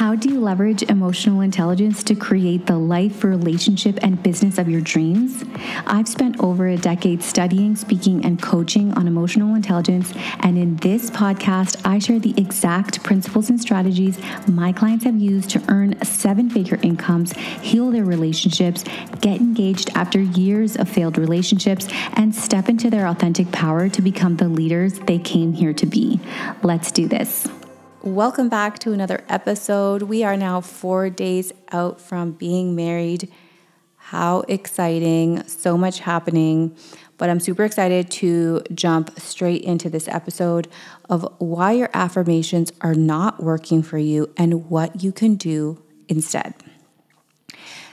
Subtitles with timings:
[0.00, 4.80] How do you leverage emotional intelligence to create the life, relationship, and business of your
[4.80, 5.44] dreams?
[5.86, 11.10] I've spent over a decade studying, speaking, and coaching on emotional intelligence, and in this
[11.10, 14.18] podcast, I share the exact principles and strategies
[14.48, 18.84] my clients have used to earn seven figure incomes, heal their relationships,
[19.20, 24.38] get engaged after years of failed relationships, and step into their authentic power to become
[24.38, 26.18] the leaders they came here to be.
[26.62, 27.46] Let's do this.
[28.02, 30.04] Welcome back to another episode.
[30.04, 33.30] We are now four days out from being married.
[33.96, 35.46] How exciting!
[35.46, 36.74] So much happening.
[37.18, 40.66] But I'm super excited to jump straight into this episode
[41.10, 46.54] of why your affirmations are not working for you and what you can do instead.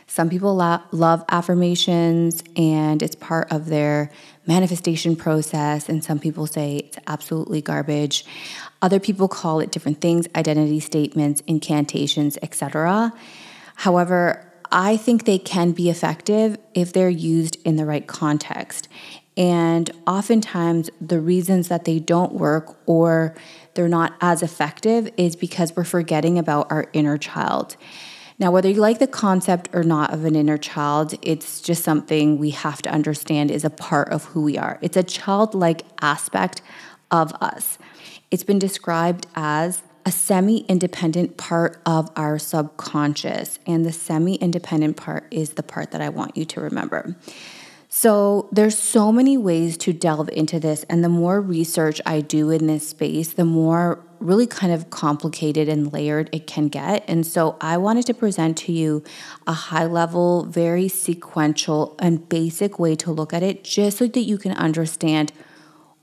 [0.10, 4.10] Some people lo- love affirmations and it's part of their
[4.48, 8.26] manifestation process, and some people say it's absolutely garbage.
[8.82, 13.14] Other people call it different things identity statements, incantations, etc.
[13.76, 18.88] However, I think they can be effective if they're used in the right context.
[19.38, 23.36] And oftentimes, the reasons that they don't work or
[23.76, 27.78] they're not as effective is because we're forgetting about our inner child.
[28.40, 32.38] Now, whether you like the concept or not of an inner child, it's just something
[32.38, 34.80] we have to understand is a part of who we are.
[34.82, 36.62] It's a childlike aspect
[37.10, 37.78] of us.
[38.30, 44.98] It's been described as a semi independent part of our subconscious, and the semi independent
[44.98, 47.16] part is the part that I want you to remember.
[47.90, 52.50] So there's so many ways to delve into this and the more research I do
[52.50, 57.06] in this space, the more really kind of complicated and layered it can get.
[57.08, 59.04] And so I wanted to present to you
[59.48, 64.20] a high level, very sequential and basic way to look at it just so that
[64.20, 65.32] you can understand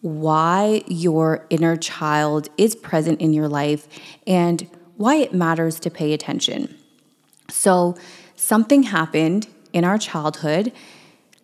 [0.04, 3.88] why your inner child is present in your life
[4.26, 6.76] and why it matters to pay attention.
[7.48, 7.96] So
[8.36, 10.72] something happened in our childhood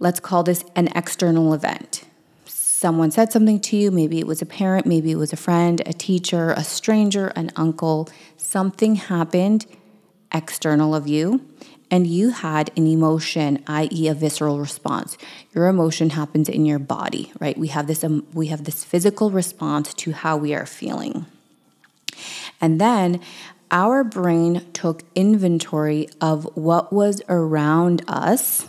[0.03, 2.05] Let's call this an external event.
[2.47, 5.83] Someone said something to you, maybe it was a parent, maybe it was a friend,
[5.85, 8.09] a teacher, a stranger, an uncle.
[8.39, 9.67] Something happened
[10.33, 11.47] external of you,
[11.91, 15.19] and you had an emotion, i.e., a visceral response.
[15.55, 17.59] Your emotion happens in your body, right?
[17.59, 21.27] We have this um, we have this physical response to how we are feeling.
[22.61, 23.21] And then
[23.71, 28.69] our brain took inventory of what was around us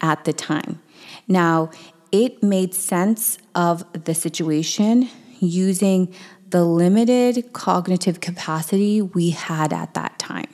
[0.00, 0.80] at the time.
[1.28, 1.70] Now,
[2.10, 5.08] it made sense of the situation
[5.38, 6.12] using
[6.50, 10.48] the limited cognitive capacity we had at that time.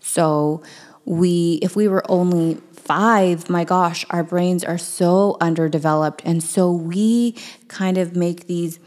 [0.00, 0.62] So,
[1.08, 6.70] we if we were only 5, my gosh, our brains are so underdeveloped and so
[6.70, 7.34] we
[7.68, 8.78] kind of make these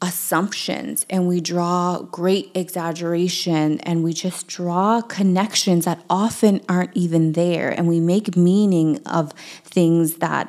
[0.00, 7.32] assumptions and we draw great exaggeration and we just draw connections that often aren't even
[7.32, 9.32] there and we make meaning of
[9.64, 10.48] things that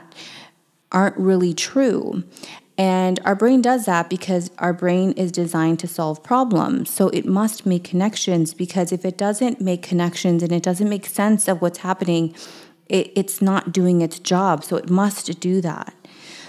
[0.91, 2.23] aren't really true.
[2.79, 6.89] And our brain does that because our brain is designed to solve problems.
[6.89, 11.05] So it must make connections because if it doesn't make connections and it doesn't make
[11.05, 12.33] sense of what's happening,
[12.87, 14.63] it, it's not doing its job.
[14.63, 15.93] So it must do that.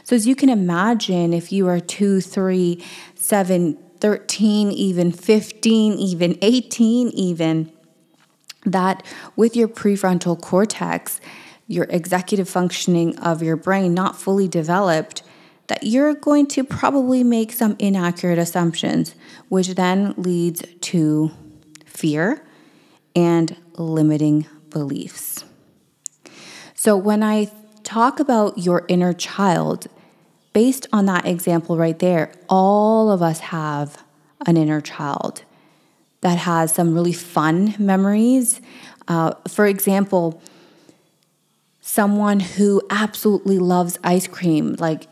[0.04, 2.82] So, as you can imagine, if you are two, three,
[3.14, 7.70] seven, 13, even 15, even 18, even,
[8.64, 9.04] that
[9.36, 11.20] with your prefrontal cortex,
[11.66, 15.22] your executive functioning of your brain not fully developed,
[15.70, 19.14] that you're going to probably make some inaccurate assumptions,
[19.48, 21.30] which then leads to
[21.86, 22.44] fear
[23.14, 25.44] and limiting beliefs.
[26.74, 27.52] So, when I
[27.84, 29.86] talk about your inner child,
[30.52, 34.02] based on that example right there, all of us have
[34.46, 35.44] an inner child
[36.22, 38.60] that has some really fun memories.
[39.06, 40.42] Uh, for example,
[41.90, 45.08] someone who absolutely loves ice cream like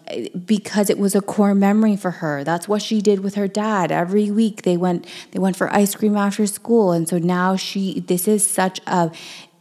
[0.47, 3.91] because it was a core memory for her that's what she did with her dad
[3.91, 7.98] every week they went they went for ice cream after school and so now she
[7.98, 9.10] this is such a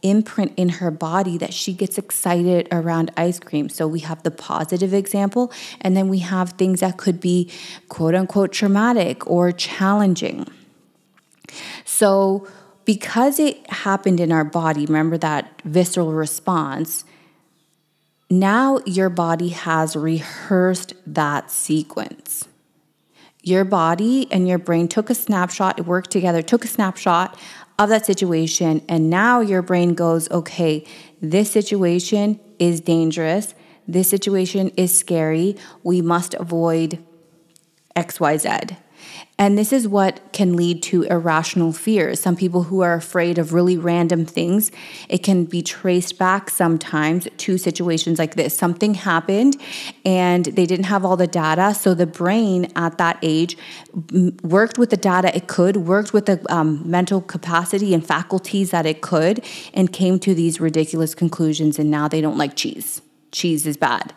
[0.02, 3.68] imprint in her body that she gets excited around ice cream.
[3.68, 7.50] So we have the positive example, and then we have things that could be
[7.88, 10.46] quote unquote traumatic or challenging.
[11.84, 12.46] So,
[12.88, 17.04] because it happened in our body, remember that visceral response,
[18.30, 22.48] now your body has rehearsed that sequence.
[23.42, 27.38] Your body and your brain took a snapshot, it worked together, took a snapshot
[27.78, 28.80] of that situation.
[28.88, 30.86] And now your brain goes, okay,
[31.20, 33.54] this situation is dangerous.
[33.86, 35.58] This situation is scary.
[35.82, 37.04] We must avoid
[37.94, 38.78] XYZ.
[39.40, 42.20] And this is what can lead to irrational fears.
[42.20, 44.72] Some people who are afraid of really random things,
[45.08, 48.58] it can be traced back sometimes to situations like this.
[48.58, 49.56] Something happened
[50.04, 51.72] and they didn't have all the data.
[51.72, 53.56] So the brain at that age
[54.42, 58.86] worked with the data it could, worked with the um, mental capacity and faculties that
[58.86, 61.78] it could, and came to these ridiculous conclusions.
[61.78, 63.02] And now they don't like cheese.
[63.30, 64.12] Cheese is bad.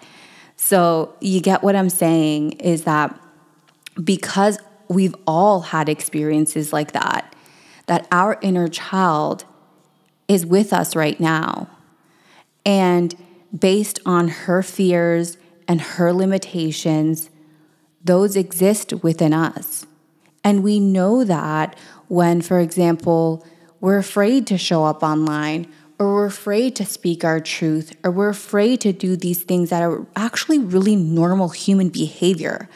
[0.55, 3.19] So you get what I'm saying is that
[4.03, 4.57] because
[4.93, 7.35] we've all had experiences like that,
[7.88, 9.45] that our inner child
[10.27, 11.69] is with us right now.
[12.65, 13.15] And
[13.57, 17.29] based on her fears and her limitations,
[18.03, 19.85] those exist within us.
[20.43, 21.77] And we know that
[22.07, 23.45] when, for example,
[23.79, 28.29] we're afraid to show up online, or we're afraid to speak our truth, or we're
[28.29, 32.69] afraid to do these things that are actually really normal human behavior.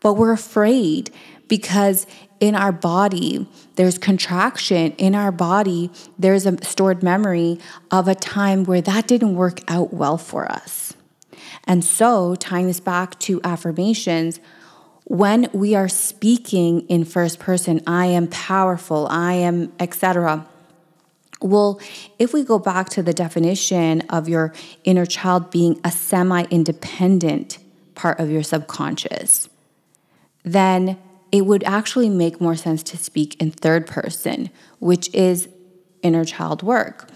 [0.00, 1.10] But we're afraid
[1.48, 2.06] because
[2.40, 4.92] in our body, there's contraction.
[4.92, 7.58] In our body, there's a stored memory
[7.90, 10.94] of a time where that didn't work out well for us.
[11.64, 14.40] And so, tying this back to affirmations,
[15.04, 20.46] when we are speaking in first person, I am powerful, I am, etc.
[21.40, 21.80] Well,
[22.18, 24.52] if we go back to the definition of your
[24.84, 27.58] inner child being a semi independent
[27.94, 29.48] part of your subconscious,
[30.44, 30.98] then
[31.36, 34.48] it would actually make more sense to speak in third person,
[34.78, 35.50] which is
[36.02, 37.10] inner child work.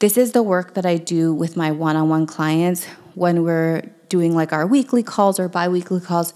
[0.00, 2.84] This is the work that I do with my one on one clients
[3.14, 3.80] when we're
[4.10, 6.34] doing like our weekly calls or bi weekly calls.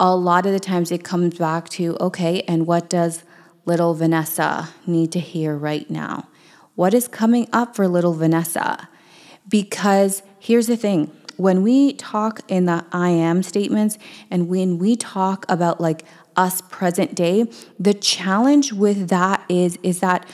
[0.00, 3.22] A lot of the times it comes back to okay, and what does
[3.64, 6.26] little Vanessa need to hear right now?
[6.74, 8.88] What is coming up for little Vanessa?
[9.48, 13.96] Because here's the thing when we talk in the I am statements
[14.28, 16.04] and when we talk about like
[16.38, 17.44] us present day,
[17.78, 20.26] the challenge with that is is that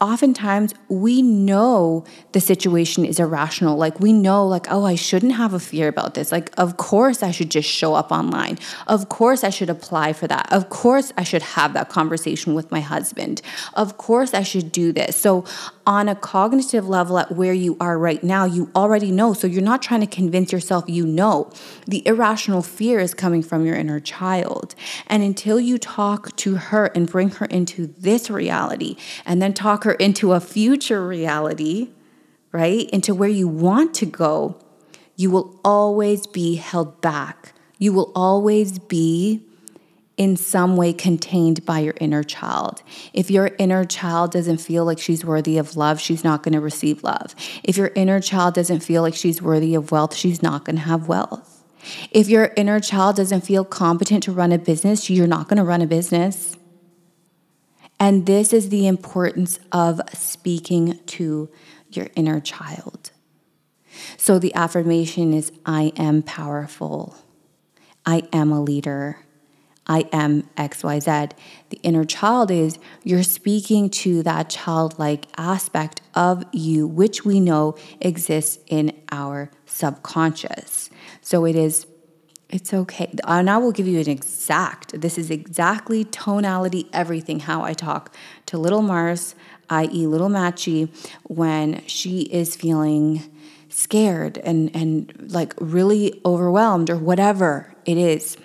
[0.00, 3.76] oftentimes we know the situation is irrational.
[3.76, 6.32] Like we know, like, oh, I shouldn't have a fear about this.
[6.32, 8.58] Like, of course I should just show up online.
[8.86, 10.50] Of course I should apply for that.
[10.50, 13.42] Of course I should have that conversation with my husband.
[13.74, 15.16] Of course I should do this.
[15.16, 15.44] So
[15.86, 19.34] on a cognitive level at where you are right now, you already know.
[19.34, 21.50] So you're not trying to convince yourself you know.
[21.86, 24.74] The irrational fear is coming from your inner child.
[25.08, 29.84] And until you talk to her and bring her into this reality and then talk
[29.84, 31.90] her into a future reality,
[32.52, 32.88] right?
[32.90, 34.56] Into where you want to go,
[35.16, 37.52] you will always be held back.
[37.78, 39.42] You will always be
[40.16, 42.82] in some way contained by your inner child.
[43.14, 46.60] If your inner child doesn't feel like she's worthy of love, she's not going to
[46.60, 47.34] receive love.
[47.64, 50.82] If your inner child doesn't feel like she's worthy of wealth, she's not going to
[50.82, 51.64] have wealth.
[52.10, 55.64] If your inner child doesn't feel competent to run a business, you're not going to
[55.64, 56.56] run a business.
[58.00, 61.50] And this is the importance of speaking to
[61.90, 63.10] your inner child.
[64.16, 67.14] So the affirmation is I am powerful.
[68.06, 69.18] I am a leader.
[69.86, 71.32] I am XYZ.
[71.70, 77.76] The inner child is you're speaking to that childlike aspect of you, which we know
[78.00, 80.90] exists in our subconscious.
[81.20, 81.86] So it is,
[82.52, 83.10] it's okay.
[83.24, 88.14] And I will give you an exact, this is exactly tonality, everything, how I talk
[88.46, 89.34] to little Mars,
[89.68, 90.88] i.e., little Matchy,
[91.24, 93.22] when she is feeling
[93.68, 98.36] scared and, and like really overwhelmed or whatever it is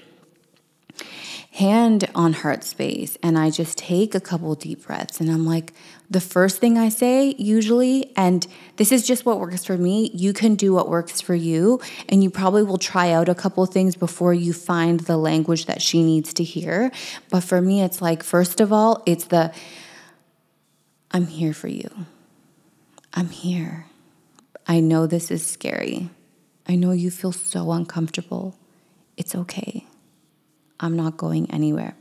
[1.55, 5.73] hand on heart space and I just take a couple deep breaths and I'm like,
[6.09, 8.45] the first thing I say usually, and
[8.77, 11.81] this is just what works for me, you can do what works for you.
[12.09, 15.81] And you probably will try out a couple things before you find the language that
[15.81, 16.91] she needs to hear.
[17.29, 19.53] But for me, it's like, first of all, it's the,
[21.11, 21.89] I'm here for you.
[23.13, 23.87] I'm here.
[24.67, 26.09] I know this is scary.
[26.67, 28.55] I know you feel so uncomfortable.
[29.17, 29.85] It's okay.
[30.79, 31.95] I'm not going anywhere.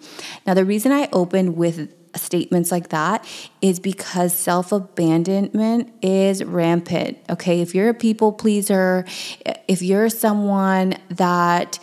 [0.47, 1.95] Now, the reason I opened with
[2.35, 3.25] statements like that
[3.63, 7.17] is because self abandonment is rampant.
[7.31, 7.61] Okay.
[7.61, 9.05] If you're a people pleaser,
[9.69, 11.79] if you're someone that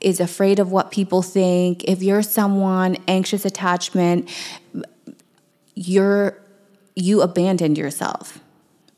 [0.00, 4.30] is afraid of what people think, if you're someone anxious attachment,
[5.74, 6.38] you're
[6.96, 8.40] you abandoned yourself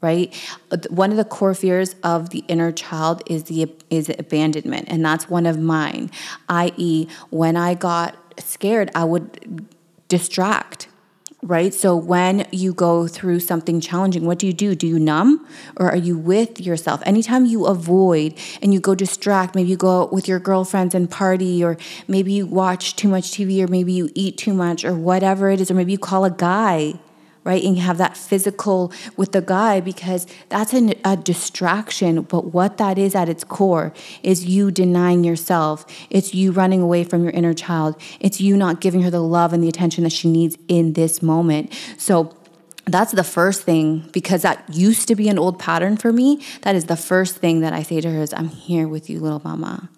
[0.01, 0.35] right
[0.89, 5.29] one of the core fears of the inner child is the is abandonment and that's
[5.29, 6.11] one of mine
[6.49, 9.69] i.e when i got scared i would
[10.09, 10.89] distract
[11.43, 11.75] right?
[11.75, 14.77] So when you go through something challenging, what do you do?
[14.77, 15.45] Do you numb
[15.77, 17.03] or are you with yourself?
[17.05, 21.11] Anytime you avoid and you go distract, maybe you go out with your girlfriends and
[21.11, 24.95] party, or maybe you watch too much TV, or maybe you eat too much, or
[24.95, 26.95] whatever it is, or maybe you call a guy
[27.45, 27.63] right?
[27.63, 32.23] And you have that physical with the guy because that's an, a distraction.
[32.23, 35.85] But what that is at its core is you denying yourself.
[36.11, 38.01] It's you running away from your inner child.
[38.21, 41.23] It's you not giving her the love and the attention that she needs in this
[41.23, 41.73] moment.
[41.97, 42.37] So,
[42.85, 46.45] that's the first thing because that used to be an old pattern for me.
[46.63, 49.21] That is the first thing that I say to her is, I'm here with you,
[49.21, 49.89] little mama.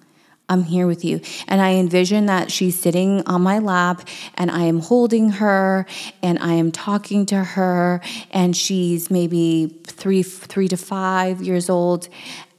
[0.49, 1.21] I'm here with you.
[1.49, 5.87] And I envision that she's sitting on my lap and I am holding her
[6.23, 12.09] and I am talking to her and she's maybe 3 3 to 5 years old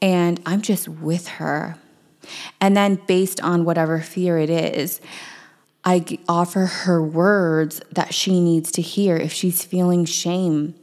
[0.01, 1.77] and I'm just with her.
[2.59, 4.99] And then based on whatever fear it is,
[5.83, 10.73] I offer her words that she needs to hear if she's feeling shame.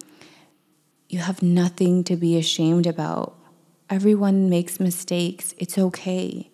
[1.08, 3.36] You have nothing to be ashamed about.
[3.90, 5.54] Everyone makes mistakes.
[5.58, 6.51] It's okay.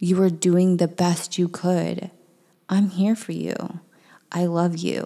[0.00, 2.10] You were doing the best you could.
[2.68, 3.80] I'm here for you.
[4.32, 5.04] I love you.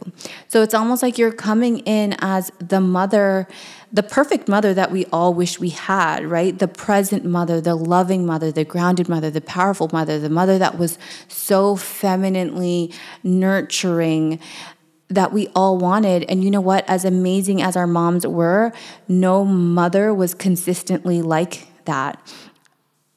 [0.48, 3.48] So it's almost like you're coming in as the mother,
[3.90, 6.58] the perfect mother that we all wish we had, right?
[6.58, 10.78] The present mother, the loving mother, the grounded mother, the powerful mother, the mother that
[10.78, 14.40] was so femininely nurturing
[15.08, 16.24] that we all wanted.
[16.28, 16.88] And you know what?
[16.88, 18.72] As amazing as our moms were,
[19.08, 22.20] no mother was consistently like that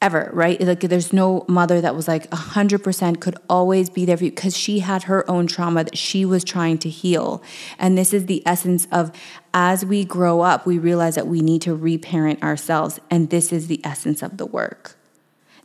[0.00, 0.60] ever, right?
[0.60, 4.56] Like there's no mother that was like 100% could always be there for you because
[4.56, 7.42] she had her own trauma that she was trying to heal.
[7.78, 9.10] And this is the essence of
[9.52, 13.00] as we grow up, we realize that we need to reparent ourselves.
[13.10, 14.96] And this is the essence of the work.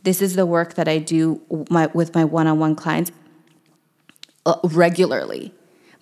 [0.02, 3.12] This is the work that I do my, with my one on one clients
[4.46, 5.54] uh, regularly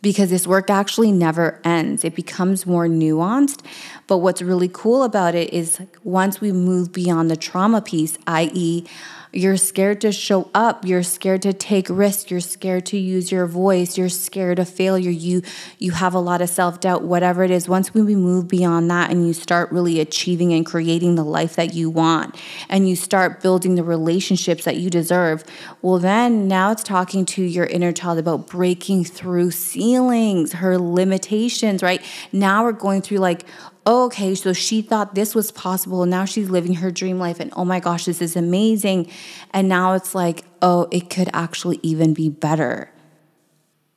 [0.03, 2.05] because this work actually never ends.
[2.05, 3.65] It becomes more nuanced.
[4.09, 8.85] But what's really cool about it is once we move beyond the trauma piece, i.e.,
[9.33, 13.47] you're scared to show up, you're scared to take risks, you're scared to use your
[13.47, 15.43] voice, you're scared of failure, you
[15.79, 17.69] you have a lot of self-doubt, whatever it is.
[17.69, 21.73] Once we move beyond that and you start really achieving and creating the life that
[21.73, 22.37] you want
[22.69, 25.45] and you start building the relationships that you deserve,
[25.81, 31.83] well then now it's talking to your inner child about breaking through ceilings, her limitations,
[31.83, 32.03] right?
[32.33, 33.47] Now we're going through like
[33.85, 37.41] oh, okay, so she thought this was possible and now she's living her dream life
[37.41, 39.11] and oh my gosh, this is amazing.
[39.53, 42.91] And now it's like, oh, it could actually even be better.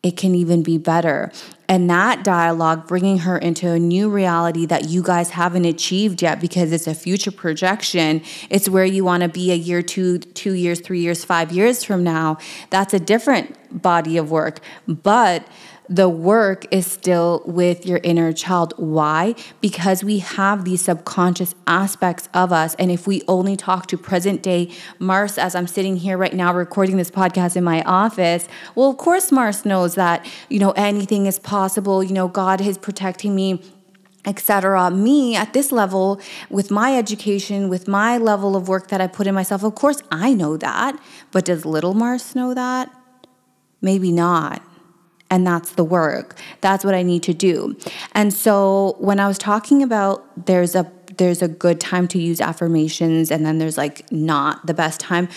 [0.01, 1.31] It can even be better.
[1.67, 6.39] And that dialogue, bringing her into a new reality that you guys haven't achieved yet
[6.39, 8.21] because it's a future projection.
[8.51, 11.83] It's where you want to be a year, two, two years, three years, five years
[11.83, 12.37] from now.
[12.69, 14.59] That's a different body of work.
[14.87, 15.47] But
[15.89, 18.73] the work is still with your inner child.
[18.77, 19.35] Why?
[19.61, 22.75] Because we have these subconscious aspects of us.
[22.75, 26.53] And if we only talk to present day Mars, as I'm sitting here right now
[26.53, 31.25] recording this podcast in my office, well, of course, Mars knows that, you know, anything
[31.25, 32.03] is possible.
[32.03, 33.61] You know, God is protecting me
[34.27, 39.05] etc me at this level with my education with my level of work that i
[39.05, 40.99] put in myself of course i know that
[41.31, 42.91] but does little mars know that
[43.81, 44.63] maybe not
[45.29, 46.37] and that's the work.
[46.61, 47.75] That's what i need to do.
[48.13, 52.41] And so when i was talking about there's a there's a good time to use
[52.41, 55.29] affirmations and then there's like not the best time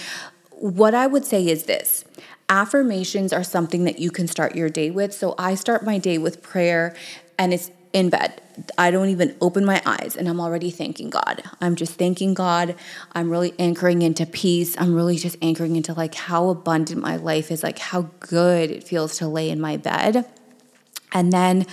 [0.51, 2.05] what i would say is this.
[2.49, 5.13] Affirmations are something that you can start your day with.
[5.13, 6.95] So i start my day with prayer
[7.39, 8.41] and it's in bed.
[8.77, 11.43] I don't even open my eyes and I'm already thanking God.
[11.61, 12.75] I'm just thanking God.
[13.13, 14.77] I'm really anchoring into peace.
[14.79, 18.85] I'm really just anchoring into like how abundant my life is, like how good it
[18.85, 20.27] feels to lay in my bed.
[21.13, 21.67] And then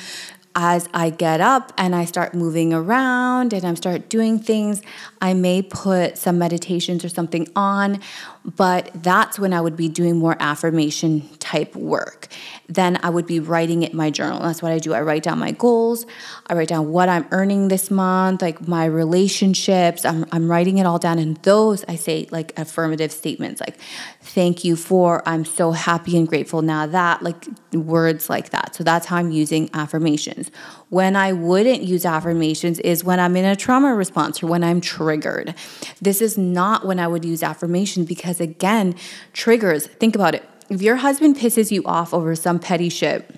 [0.56, 4.82] as I get up and I start moving around and I start doing things,
[5.22, 8.00] I may put some meditations or something on,
[8.46, 12.28] but that's when I would be doing more affirmation type work
[12.68, 14.40] then I would be writing it in my journal.
[14.40, 14.94] That's what I do.
[14.94, 16.06] I write down my goals.
[16.48, 20.04] I write down what I'm earning this month, like my relationships.
[20.04, 21.20] I'm, I'm writing it all down.
[21.20, 23.78] And those I say like affirmative statements like,
[24.22, 28.76] thank you for, I'm so happy and grateful now that, like words like that.
[28.76, 30.50] So that's how I'm using affirmations.
[30.90, 34.82] When I wouldn't use affirmations is when I'm in a trauma response or when I'm
[34.82, 35.54] triggered.
[36.02, 38.96] This is not when I would use affirmations because, again,
[39.34, 43.30] triggers, think about it if your husband pisses you off over some petty shit,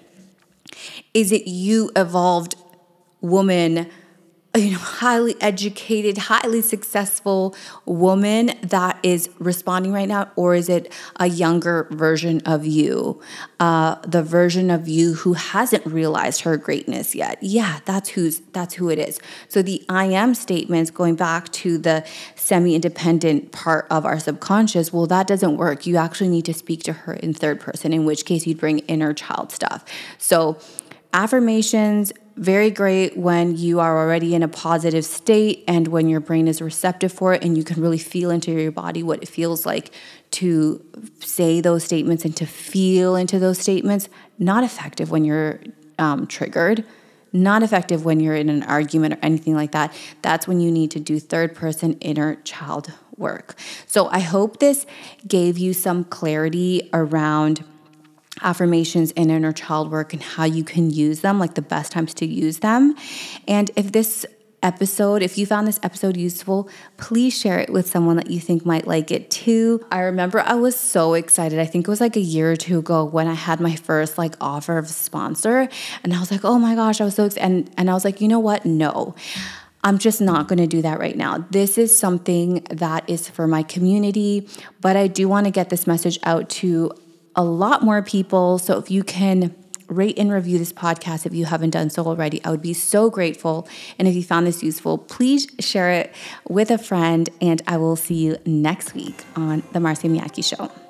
[1.14, 2.56] is it you evolved
[3.22, 3.90] woman
[4.58, 10.92] you know highly educated highly successful woman that is responding right now or is it
[11.18, 13.22] a younger version of you?
[13.60, 17.38] Uh, the version of you who hasn't realized her greatness yet.
[17.42, 19.20] Yeah that's who's that's who it is.
[19.48, 25.08] So the i am statements going back to the semi-independent part of our subconscious well
[25.08, 25.86] that doesn't work.
[25.86, 28.80] You actually need to speak to her in third person in which case you'd bring
[28.80, 29.86] inner child stuff.
[30.18, 30.58] So
[31.14, 36.48] affirmations very great when you are already in a positive state and when your brain
[36.48, 39.66] is receptive for it and you can really feel into your body what it feels
[39.66, 39.92] like
[40.32, 40.84] to
[41.20, 44.08] say those statements and to feel into those statements.
[44.38, 45.60] Not effective when you're
[45.98, 46.86] um, triggered,
[47.34, 49.94] not effective when you're in an argument or anything like that.
[50.22, 53.56] That's when you need to do third person inner child work.
[53.88, 54.86] So I hope this
[55.28, 57.64] gave you some clarity around
[58.42, 62.14] affirmations and inner child work and how you can use them, like the best times
[62.16, 62.96] to use them.
[63.48, 64.26] And if this
[64.64, 68.66] episode, if you found this episode useful, please share it with someone that you think
[68.66, 69.86] might like it too.
[69.92, 71.60] I remember I was so excited.
[71.60, 74.18] I think it was like a year or two ago when I had my first
[74.18, 75.70] like offer of sponsor
[76.04, 78.04] and I was like, "Oh my gosh, I was so excited." And and I was
[78.04, 78.66] like, "You know what?
[78.66, 79.16] No."
[79.84, 81.46] I'm just not going to do that right now.
[81.52, 84.50] This is something that is for my community,
[84.82, 86.92] but I do want to get this message out to
[87.38, 88.58] a lot more people.
[88.58, 89.56] So if you can
[89.88, 93.10] rate and review this podcast if you haven't done so already, I would be so
[93.10, 93.68] grateful.
[93.98, 96.14] And if you found this useful, please share it
[96.50, 97.30] with a friend.
[97.40, 100.87] And I will see you next week on The Marcia Miyake Show.